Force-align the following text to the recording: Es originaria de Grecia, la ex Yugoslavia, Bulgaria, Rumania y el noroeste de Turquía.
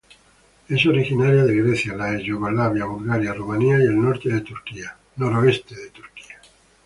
Es 0.67 0.83
originaria 0.87 1.43
de 1.43 1.61
Grecia, 1.61 1.93
la 1.95 2.15
ex 2.15 2.23
Yugoslavia, 2.23 2.85
Bulgaria, 2.85 3.33
Rumania 3.35 3.77
y 3.77 3.83
el 3.83 4.01
noroeste 4.01 4.29
de 4.33 4.41
Turquía. 5.91 6.41